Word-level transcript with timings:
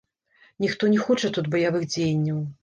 Ніхто 0.63 0.89
не 0.93 1.03
хоча 1.07 1.31
тут 1.37 1.51
баявых 1.57 1.87
дзеянняў. 1.93 2.43